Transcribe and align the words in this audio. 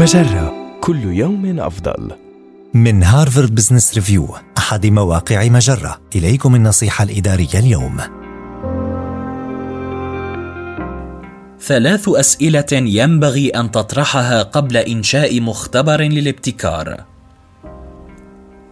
مجرة 0.00 0.78
كل 0.80 1.04
يوم 1.04 1.60
أفضل. 1.60 2.10
من 2.74 3.02
هارفارد 3.02 3.54
بزنس 3.54 3.94
ريفيو 3.94 4.28
أحد 4.58 4.86
مواقع 4.86 5.48
مجرة. 5.48 6.00
إليكم 6.16 6.54
النصيحة 6.54 7.04
الإدارية 7.04 7.54
اليوم. 7.54 7.96
ثلاث 11.60 12.08
أسئلة 12.08 12.66
ينبغي 12.72 13.48
أن 13.48 13.70
تطرحها 13.70 14.42
قبل 14.42 14.76
إنشاء 14.76 15.40
مختبر 15.40 16.00
للابتكار. 16.00 17.04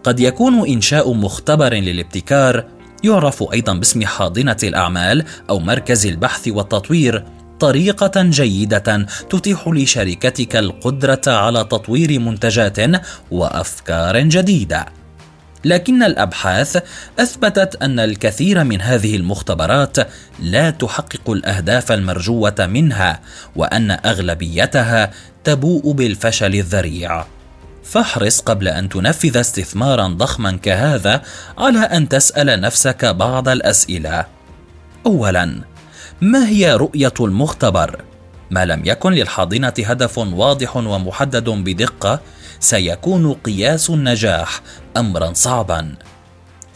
قد 0.05 0.21
يكون 0.21 0.69
إنشاء 0.69 1.15
مختبر 1.15 1.75
للابتكار 1.75 2.65
يعرف 3.05 3.45
أيضا 3.53 3.75
باسم 3.75 4.07
حاضنة 4.07 4.57
الأعمال 4.63 5.25
أو 5.51 5.59
مركز 5.59 6.07
البحث 6.07 6.49
والتطوير 6.49 7.25
طريقة 7.61 8.23
جيدة 8.23 9.07
تتيح 9.31 9.69
لشركتك 9.69 10.57
القدرة 10.57 11.23
على 11.27 11.65
تطوير 11.65 12.21
منتجات 12.21 12.79
وأفكار 13.31 14.21
جديدة. 14.21 14.87
لكن 15.65 16.03
الأبحاث 16.03 16.83
أثبتت 17.19 17.83
أن 17.83 18.01
الكثير 18.01 18.65
من 18.65 18.81
هذه 18.81 19.17
المختبرات 19.17 19.97
لا 20.41 20.71
تحقق 20.71 21.31
الأهداف 21.31 21.93
المرجوة 21.93 22.55
منها 22.59 23.21
وأن 23.57 23.91
أغلبيتها 23.91 25.11
تبوء 25.45 25.93
بالفشل 25.93 26.55
الذريع 26.55 27.25
فاحرص 27.85 28.41
قبل 28.41 28.69
أن 28.69 28.89
تنفذ 28.89 29.37
استثمارا 29.37 30.09
ضخما 30.09 30.57
كهذا 30.57 31.23
على 31.59 31.79
أن 31.79 32.09
تسأل 32.09 32.61
نفسك 32.61 33.05
بعض 33.05 33.49
الأسئلة 33.49 34.27
اولا 35.07 35.61
ما 36.21 36.49
هي 36.49 36.73
رؤية 36.75 37.15
المختبر؟ 37.21 38.05
ما 38.51 38.65
لم 38.65 38.83
يكن 38.85 39.13
للحاضنة 39.13 39.73
هدف 39.79 40.19
واضح 40.19 40.77
ومحدد 40.77 41.49
بدقة 41.49 42.21
سيكون 42.61 43.33
قياس 43.33 43.91
النجاح 43.91 44.61
امرا 44.97 45.33
صعبا. 45.33 45.95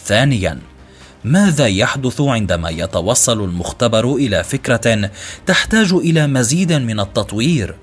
ثانيا 0.04 0.58
ماذا 1.24 1.66
يحدث 1.66 2.20
عندما 2.20 2.70
يتوصل 2.70 3.44
المختبر 3.44 4.14
إلى 4.14 4.44
فكرة 4.44 5.10
تحتاج 5.46 5.92
إلى 5.92 6.26
مزيد 6.26 6.72
من 6.72 7.00
التطوير؟ 7.00 7.74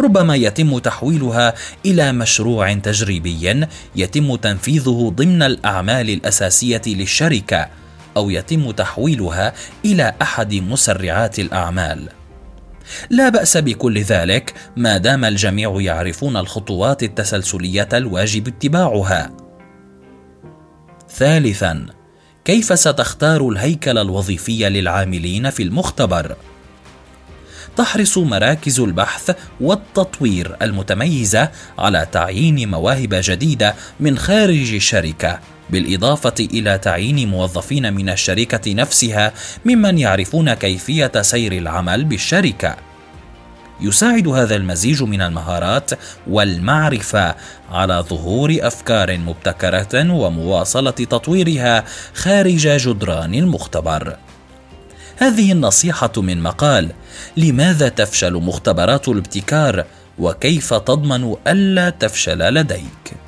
ربما 0.00 0.36
يتم 0.36 0.78
تحويلها 0.78 1.54
إلى 1.86 2.12
مشروع 2.12 2.74
تجريبي 2.74 3.66
يتم 3.96 4.36
تنفيذه 4.36 5.12
ضمن 5.16 5.42
الأعمال 5.42 6.10
الأساسية 6.10 6.82
للشركة. 6.86 7.68
أو 8.18 8.30
يتم 8.30 8.70
تحويلها 8.70 9.54
إلى 9.84 10.14
أحد 10.22 10.54
مسرعات 10.54 11.38
الأعمال. 11.38 12.08
لا 13.10 13.28
بأس 13.28 13.56
بكل 13.56 13.98
ذلك 13.98 14.54
ما 14.76 14.98
دام 14.98 15.24
الجميع 15.24 15.76
يعرفون 15.80 16.36
الخطوات 16.36 17.02
التسلسلية 17.02 17.88
الواجب 17.92 18.48
اتباعها. 18.48 19.30
ثالثا 21.10 21.86
كيف 22.44 22.78
ستختار 22.78 23.48
الهيكل 23.48 23.98
الوظيفي 23.98 24.68
للعاملين 24.68 25.50
في 25.50 25.62
المختبر؟ 25.62 26.36
تحرص 27.76 28.18
مراكز 28.18 28.80
البحث 28.80 29.36
والتطوير 29.60 30.56
المتميزة 30.62 31.50
على 31.78 32.06
تعيين 32.12 32.70
مواهب 32.70 33.08
جديدة 33.12 33.74
من 34.00 34.18
خارج 34.18 34.74
الشركة 34.74 35.40
بالإضافة 35.70 36.34
إلى 36.40 36.78
تعيين 36.78 37.28
موظفين 37.28 37.92
من 37.92 38.10
الشركة 38.10 38.74
نفسها 38.74 39.32
ممن 39.64 39.98
يعرفون 39.98 40.54
كيفية 40.54 41.12
سير 41.22 41.52
العمل 41.52 42.04
بالشركة. 42.04 42.76
يساعد 43.80 44.28
هذا 44.28 44.56
المزيج 44.56 45.02
من 45.02 45.22
المهارات 45.22 45.90
والمعرفة 46.26 47.34
على 47.70 48.04
ظهور 48.08 48.56
أفكار 48.60 49.18
مبتكرة 49.18 50.12
ومواصلة 50.12 50.90
تطويرها 50.90 51.84
خارج 52.14 52.68
جدران 52.68 53.34
المختبر. 53.34 54.16
هذه 55.16 55.52
النصيحة 55.52 56.12
من 56.16 56.42
مقال 56.42 56.92
لماذا 57.36 57.88
تفشل 57.88 58.32
مختبرات 58.32 59.08
الابتكار؟ 59.08 59.84
وكيف 60.18 60.74
تضمن 60.74 61.34
ألا 61.46 61.90
تفشل 61.90 62.38
لديك؟ 62.38 63.27